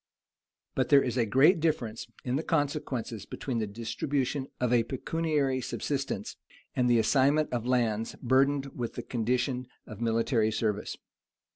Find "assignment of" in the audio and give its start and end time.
6.97-7.67